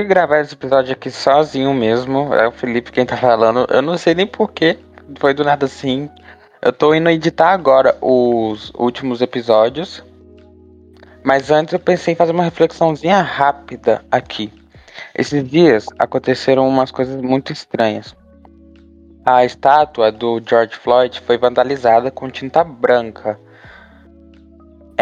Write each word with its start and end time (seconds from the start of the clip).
gravar 0.00 0.40
esse 0.40 0.54
episódio 0.54 0.92
aqui 0.92 1.10
sozinho 1.10 1.74
mesmo. 1.74 2.32
É 2.34 2.48
o 2.48 2.52
Felipe 2.52 2.90
quem 2.90 3.04
tá 3.04 3.16
falando. 3.16 3.66
Eu 3.68 3.82
não 3.82 3.98
sei 3.98 4.14
nem 4.14 4.26
porquê. 4.26 4.78
Foi 5.18 5.34
do 5.34 5.44
nada 5.44 5.66
assim. 5.66 6.08
Eu 6.60 6.72
tô 6.72 6.94
indo 6.94 7.10
editar 7.10 7.50
agora 7.50 7.96
os 8.00 8.72
últimos 8.74 9.20
episódios. 9.20 10.02
Mas 11.22 11.50
antes 11.50 11.74
eu 11.74 11.78
pensei 11.78 12.14
em 12.14 12.16
fazer 12.16 12.32
uma 12.32 12.44
reflexãozinha 12.44 13.20
rápida 13.20 14.04
aqui. 14.10 14.52
Esses 15.14 15.48
dias 15.48 15.86
aconteceram 15.98 16.66
umas 16.66 16.90
coisas 16.90 17.20
muito 17.20 17.52
estranhas. 17.52 18.16
A 19.24 19.44
estátua 19.44 20.10
do 20.10 20.42
George 20.44 20.74
Floyd 20.74 21.20
foi 21.20 21.38
vandalizada 21.38 22.10
com 22.10 22.28
tinta 22.28 22.64
branca. 22.64 23.38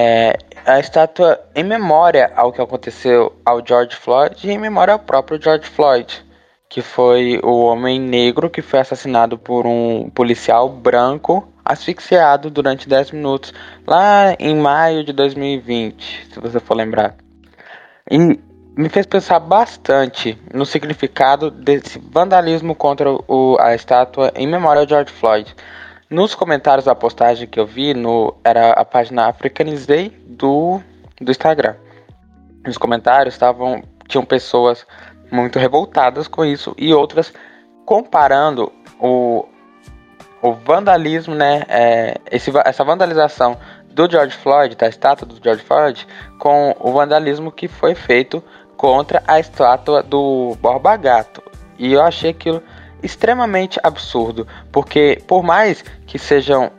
É, 0.00 0.38
a 0.64 0.78
estátua 0.78 1.40
em 1.56 1.64
memória 1.64 2.30
ao 2.36 2.52
que 2.52 2.62
aconteceu 2.62 3.32
ao 3.44 3.60
George 3.66 3.96
Floyd 3.96 4.46
e 4.46 4.52
em 4.52 4.56
memória 4.56 4.92
ao 4.92 5.00
próprio 5.00 5.42
George 5.42 5.68
Floyd, 5.68 6.24
que 6.68 6.80
foi 6.80 7.40
o 7.42 7.64
homem 7.64 7.98
negro 7.98 8.48
que 8.48 8.62
foi 8.62 8.78
assassinado 8.78 9.36
por 9.36 9.66
um 9.66 10.08
policial 10.10 10.68
branco 10.68 11.48
asfixiado 11.64 12.48
durante 12.48 12.88
10 12.88 13.10
minutos 13.10 13.52
lá 13.84 14.36
em 14.38 14.54
maio 14.54 15.02
de 15.02 15.12
2020, 15.12 16.28
se 16.32 16.38
você 16.38 16.60
for 16.60 16.76
lembrar. 16.76 17.16
E 18.08 18.18
me 18.18 18.88
fez 18.88 19.04
pensar 19.04 19.40
bastante 19.40 20.38
no 20.54 20.64
significado 20.64 21.50
desse 21.50 21.98
vandalismo 21.98 22.72
contra 22.72 23.10
o, 23.10 23.56
a 23.58 23.74
estátua 23.74 24.30
em 24.36 24.46
memória 24.46 24.82
ao 24.82 24.88
George 24.88 25.12
Floyd. 25.12 25.52
Nos 26.10 26.34
comentários 26.34 26.86
da 26.86 26.94
postagem 26.94 27.46
que 27.46 27.60
eu 27.60 27.66
vi, 27.66 27.92
no, 27.92 28.34
era 28.42 28.72
a 28.72 28.84
página 28.84 29.28
Africanizei 29.28 30.08
do, 30.26 30.80
do 31.20 31.30
Instagram. 31.30 31.74
Nos 32.64 32.78
comentários 32.78 33.34
estavam 33.34 33.82
tinham 34.08 34.24
pessoas 34.24 34.86
muito 35.30 35.58
revoltadas 35.58 36.26
com 36.26 36.44
isso 36.44 36.74
e 36.78 36.94
outras 36.94 37.32
comparando 37.84 38.72
o, 38.98 39.46
o 40.40 40.52
vandalismo, 40.52 41.34
né, 41.34 41.62
é, 41.68 42.16
esse, 42.30 42.50
essa 42.64 42.82
vandalização 42.84 43.58
do 43.90 44.10
George 44.10 44.36
Floyd, 44.36 44.76
da 44.76 44.88
estátua 44.88 45.26
do 45.26 45.38
George 45.42 45.62
Floyd, 45.62 46.06
com 46.38 46.74
o 46.80 46.92
vandalismo 46.92 47.52
que 47.52 47.68
foi 47.68 47.94
feito 47.94 48.42
contra 48.76 49.22
a 49.26 49.38
estátua 49.38 50.02
do 50.02 50.56
Borba 50.60 50.96
Gato. 50.96 51.42
E 51.78 51.92
eu 51.92 52.02
achei 52.02 52.30
aquilo 52.30 52.62
extremamente 53.02 53.78
absurdo, 53.82 54.46
porque 54.72 55.22
por 55.26 55.42
mais 55.42 55.84
que 56.06 56.18
sejam 56.18 56.70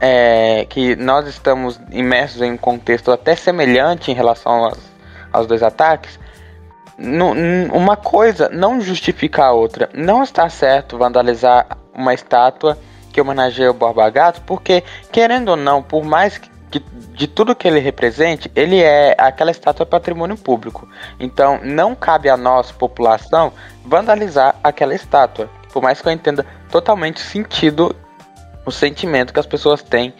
é, 0.00 0.66
que 0.68 0.94
nós 0.96 1.26
estamos 1.26 1.80
imersos 1.90 2.42
em 2.42 2.52
um 2.52 2.56
contexto 2.56 3.10
até 3.10 3.34
semelhante 3.34 4.10
em 4.10 4.14
relação 4.14 4.64
aos, 4.64 4.78
aos 5.32 5.46
dois 5.46 5.62
ataques, 5.62 6.18
uma 7.72 7.96
coisa 7.96 8.48
não 8.48 8.80
justifica 8.80 9.44
a 9.44 9.52
outra. 9.52 9.88
Não 9.94 10.22
está 10.22 10.48
certo 10.48 10.98
vandalizar 10.98 11.78
uma 11.94 12.12
estátua 12.12 12.76
que 13.12 13.20
homenageia 13.20 13.70
o 13.70 13.74
Borba 13.74 14.10
Gato, 14.10 14.42
porque, 14.42 14.82
querendo 15.10 15.50
ou 15.50 15.56
não, 15.56 15.82
por 15.82 16.04
mais 16.04 16.38
que 16.38 16.50
de 16.70 17.26
tudo 17.26 17.54
que 17.54 17.66
ele 17.66 17.80
represente, 17.80 18.50
ele 18.54 18.80
é 18.80 19.14
aquela 19.18 19.50
estátua 19.50 19.86
patrimônio 19.86 20.36
público. 20.36 20.88
Então, 21.18 21.60
não 21.62 21.94
cabe 21.94 22.28
a 22.28 22.36
nós, 22.36 22.70
população, 22.70 23.52
vandalizar 23.84 24.56
aquela 24.62 24.94
estátua. 24.94 25.48
Por 25.72 25.82
mais 25.82 26.00
que 26.00 26.08
eu 26.08 26.12
entenda 26.12 26.44
totalmente 26.70 27.20
sentido 27.20 27.94
o 28.64 28.70
sentimento 28.70 29.32
que 29.32 29.40
as 29.40 29.46
pessoas 29.46 29.82
têm 29.82 30.14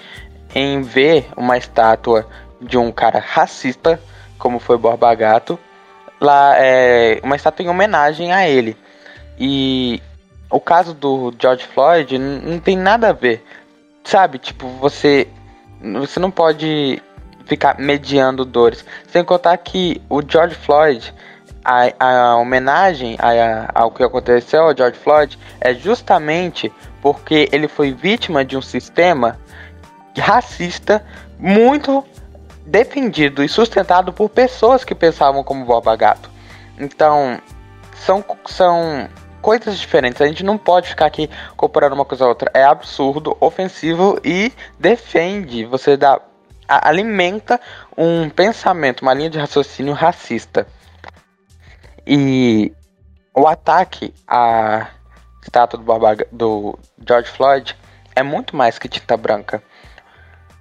em 0.55 0.81
ver 0.81 1.28
uma 1.37 1.59
estátua 1.59 2.27
de 2.61 2.78
um 2.78 2.91
cara 2.91 3.19
racista, 3.19 4.01
como 4.39 4.59
foi 4.59 4.78
Borba 4.78 5.15
Gato, 5.15 5.59
lá 6.21 6.55
é 6.56 7.21
uma 7.22 7.37
estátua 7.37 7.65
em 7.65 7.69
homenagem 7.69 8.33
a 8.33 8.49
ele. 8.49 8.77
E 9.39 10.03
o 10.51 10.61
caso 10.61 10.95
do 10.95 11.33
George 11.39 11.65
Floyd 11.67 12.19
não 12.19 12.59
tem 12.59 12.77
nada 12.77 13.11
a 13.11 13.12
ver. 13.12 13.45
Sabe, 14.03 14.39
tipo, 14.39 14.67
você 14.81 15.28
você 15.81 16.19
não 16.19 16.31
pode 16.31 17.03
ficar 17.47 17.78
mediando 17.78 18.44
dores. 18.44 18.84
Sem 19.11 19.25
contar 19.25 19.56
que 19.59 20.00
o 20.09 20.21
George 20.27 20.55
Floyd, 20.55 21.15
a, 21.65 21.93
a 21.99 22.37
homenagem 22.37 23.16
a, 23.19 23.71
ao 23.75 23.91
que 23.91 24.03
aconteceu 24.03 24.62
ao 24.62 24.77
George 24.77 24.99
Floyd 24.99 25.39
é 25.61 25.75
justamente 25.75 26.72
porque 27.00 27.49
ele 27.53 27.69
foi 27.69 27.93
vítima 27.93 28.44
de 28.44 28.56
um 28.56 28.62
sistema 28.62 29.39
racista 30.16 31.05
muito 31.39 32.05
defendido 32.66 33.43
e 33.43 33.49
sustentado 33.49 34.12
por 34.12 34.28
pessoas 34.28 34.84
que 34.84 34.95
pensavam 34.95 35.43
como 35.43 35.65
Boba 35.65 35.97
Gato. 35.97 36.31
Então, 36.78 37.41
são, 37.95 38.25
são 38.47 39.09
coisas 39.48 39.78
diferentes. 39.78 40.20
A 40.20 40.26
gente 40.26 40.44
não 40.44 40.59
pode 40.59 40.91
ficar 40.91 41.06
aqui 41.06 41.31
comparando 41.56 41.94
uma 41.94 42.04
coisa 42.04 42.26
a 42.26 42.28
outra. 42.28 42.50
É 42.53 42.64
absurdo, 42.64 43.34
ofensivo 43.41 44.20
e 44.22 44.53
defende. 44.78 45.64
Você 45.64 45.97
dá 45.97 46.20
alimenta 46.69 47.59
um 47.97 48.28
pensamento, 48.28 49.00
uma 49.00 49.14
linha 49.14 49.31
de 49.31 49.38
raciocínio 49.38 49.94
racista. 49.94 50.66
E 52.06 52.70
o 53.34 53.47
ataque 53.47 54.12
à 54.26 54.88
estátua 55.42 55.80
do, 55.80 56.19
do 56.30 56.78
George 57.09 57.30
Floyd 57.30 57.75
é 58.15 58.22
muito 58.22 58.54
mais 58.54 58.78
que 58.78 58.86
tinta 58.86 59.16
branca. 59.16 59.62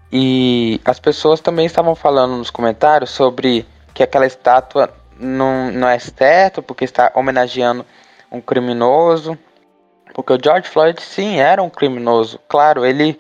E 0.09 0.79
as 0.85 0.97
pessoas 0.97 1.41
também 1.41 1.65
estavam 1.65 1.93
falando 1.93 2.37
nos 2.37 2.49
comentários 2.49 3.09
sobre 3.09 3.67
que 3.93 4.01
aquela 4.01 4.25
estátua 4.25 4.95
não, 5.19 5.73
não 5.73 5.89
é 5.89 5.99
certo 5.99 6.63
porque 6.63 6.85
está 6.85 7.11
homenageando 7.13 7.85
um 8.31 8.41
criminoso. 8.41 9.37
Porque 10.13 10.33
o 10.33 10.39
George 10.43 10.67
Floyd, 10.67 11.01
sim, 11.01 11.39
era 11.39 11.61
um 11.61 11.69
criminoso. 11.69 12.39
Claro, 12.47 12.85
ele 12.85 13.19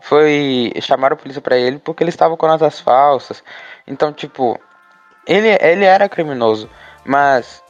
foi. 0.00 0.72
Chamaram 0.80 1.14
a 1.14 1.18
polícia 1.18 1.42
para 1.42 1.56
ele 1.56 1.78
porque 1.78 2.02
ele 2.02 2.10
estava 2.10 2.36
com 2.36 2.46
notas 2.46 2.78
falsas. 2.80 3.42
Então, 3.86 4.12
tipo, 4.12 4.58
ele, 5.26 5.48
ele 5.60 5.84
era 5.84 6.08
criminoso. 6.08 6.70
Mas 7.04 7.62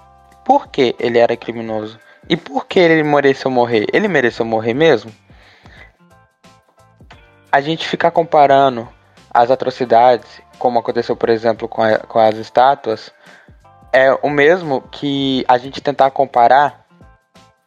por 0.45 0.69
que 0.69 0.95
ele 0.99 1.19
era 1.19 1.37
criminoso? 1.37 1.99
E 2.29 2.37
por 2.37 2.67
que 2.67 2.79
ele 2.79 3.03
mereceu 3.03 3.51
morrer? 3.51 3.87
Ele 3.93 4.09
mereceu 4.09 4.45
morrer 4.45 4.75
mesmo? 4.75 5.13
A 7.51 7.61
gente 7.61 7.89
ficar 7.89 8.11
comparando 8.11 8.89
as 9.33 9.51
atrocidades, 9.51 10.41
como 10.59 10.79
aconteceu, 10.79 11.17
por 11.17 11.29
exemplo, 11.29 11.69
com, 11.69 11.83
a, 11.83 11.99
com 11.99 12.19
as 12.19 12.37
estátuas, 12.37 13.13
é 13.97 14.13
o 14.21 14.29
mesmo 14.29 14.83
que 14.83 15.43
a 15.49 15.57
gente 15.57 15.81
tentar 15.81 16.11
comparar 16.11 16.85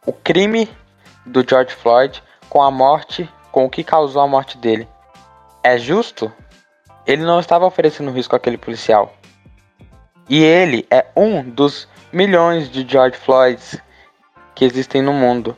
o 0.06 0.12
crime 0.12 0.70
do 1.26 1.44
George 1.46 1.74
Floyd 1.74 2.22
com 2.48 2.62
a 2.62 2.70
morte, 2.70 3.28
com 3.50 3.64
o 3.64 3.68
que 3.68 3.82
causou 3.82 4.22
a 4.22 4.28
morte 4.28 4.56
dele. 4.56 4.86
É 5.60 5.76
justo? 5.76 6.32
Ele 7.04 7.24
não 7.24 7.40
estava 7.40 7.66
oferecendo 7.66 8.12
risco 8.12 8.36
àquele 8.36 8.56
policial. 8.56 9.12
E 10.28 10.40
ele 10.40 10.86
é 10.88 11.04
um 11.16 11.42
dos 11.42 11.88
milhões 12.12 12.70
de 12.70 12.88
George 12.88 13.16
Floyds 13.16 13.76
que 14.54 14.64
existem 14.64 15.02
no 15.02 15.12
mundo. 15.12 15.56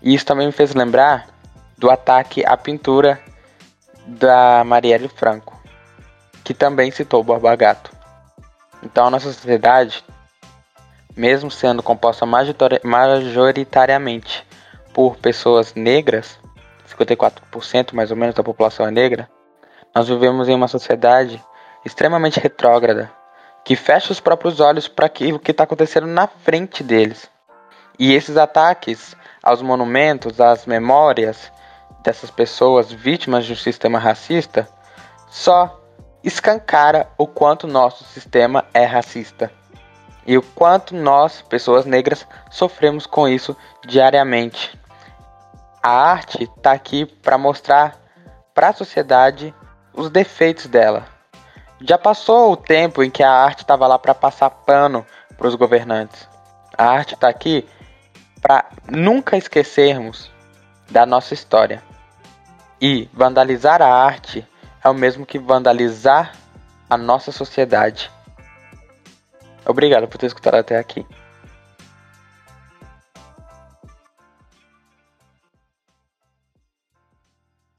E 0.00 0.14
isso 0.14 0.24
também 0.24 0.46
me 0.46 0.52
fez 0.54 0.74
lembrar 0.74 1.26
do 1.76 1.90
ataque 1.90 2.42
à 2.46 2.56
pintura 2.56 3.20
da 4.06 4.64
Marielle 4.64 5.08
Franco, 5.08 5.54
que 6.42 6.54
também 6.54 6.90
citou 6.90 7.20
o 7.20 7.24
Borba 7.24 7.54
Gato. 7.54 7.95
Então 8.82 9.06
a 9.06 9.10
nossa 9.10 9.32
sociedade 9.32 10.04
mesmo 11.16 11.50
sendo 11.50 11.82
composta 11.82 12.26
majoritariamente 12.26 14.46
por 14.92 15.16
pessoas 15.16 15.74
negras, 15.74 16.38
54% 16.86 17.94
mais 17.94 18.10
ou 18.10 18.16
menos 18.16 18.34
da 18.34 18.44
população 18.44 18.86
é 18.86 18.90
negra, 18.90 19.30
nós 19.94 20.06
vivemos 20.06 20.46
em 20.48 20.54
uma 20.54 20.68
sociedade 20.68 21.42
extremamente 21.84 22.38
retrógrada, 22.38 23.10
que 23.64 23.74
fecha 23.74 24.12
os 24.12 24.20
próprios 24.20 24.60
olhos 24.60 24.86
para 24.86 25.06
aquilo 25.06 25.38
que 25.38 25.52
está 25.52 25.64
acontecendo 25.64 26.06
na 26.06 26.26
frente 26.26 26.84
deles. 26.84 27.30
E 27.98 28.12
esses 28.12 28.36
ataques 28.36 29.16
aos 29.42 29.62
monumentos, 29.62 30.38
às 30.38 30.66
memórias 30.66 31.50
dessas 32.02 32.30
pessoas 32.30 32.92
vítimas 32.92 33.48
um 33.48 33.56
sistema 33.56 33.98
racista, 33.98 34.68
só 35.30 35.80
escancara 36.26 37.08
o 37.16 37.24
quanto 37.24 37.68
nosso 37.68 38.02
sistema 38.02 38.64
é 38.74 38.84
racista 38.84 39.48
e 40.26 40.36
o 40.36 40.42
quanto 40.42 40.92
nós, 40.92 41.40
pessoas 41.40 41.86
negras, 41.86 42.26
sofremos 42.50 43.06
com 43.06 43.28
isso 43.28 43.56
diariamente. 43.86 44.76
A 45.80 45.88
arte 45.88 46.42
está 46.42 46.72
aqui 46.72 47.06
para 47.06 47.38
mostrar 47.38 47.96
para 48.52 48.70
a 48.70 48.72
sociedade 48.72 49.54
os 49.94 50.10
defeitos 50.10 50.66
dela. 50.66 51.06
Já 51.80 51.96
passou 51.96 52.50
o 52.50 52.56
tempo 52.56 53.04
em 53.04 53.10
que 53.10 53.22
a 53.22 53.30
arte 53.30 53.60
estava 53.60 53.86
lá 53.86 53.96
para 53.96 54.12
passar 54.12 54.50
pano 54.50 55.06
para 55.38 55.46
os 55.46 55.54
governantes. 55.54 56.28
A 56.76 56.86
arte 56.86 57.14
está 57.14 57.28
aqui 57.28 57.64
para 58.42 58.64
nunca 58.90 59.36
esquecermos 59.36 60.28
da 60.90 61.06
nossa 61.06 61.34
história. 61.34 61.80
E 62.80 63.08
vandalizar 63.12 63.80
a 63.80 63.86
arte 63.86 64.44
é 64.86 64.88
o 64.88 64.94
mesmo 64.94 65.26
que 65.26 65.36
vandalizar 65.36 66.32
a 66.88 66.96
nossa 66.96 67.32
sociedade. 67.32 68.08
Obrigado 69.66 70.06
por 70.06 70.16
ter 70.16 70.26
escutado 70.26 70.54
até 70.54 70.78
aqui. 70.78 71.04